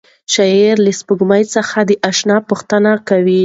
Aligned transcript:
شاعر 0.33 0.75
له 0.85 0.91
سپوږمۍ 0.99 1.43
څخه 1.55 1.79
د 1.89 1.91
اشنا 2.09 2.37
پوښتنه 2.49 2.91
کوي. 3.09 3.39